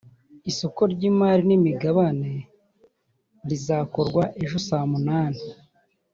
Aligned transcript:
isoko 0.51 0.81
ry’imari 0.93 1.43
n’imigabane 1.49 2.31
rizakorwa 3.49 4.23
ejo 4.43 4.57
sa 4.67 4.77
munani 4.91 5.43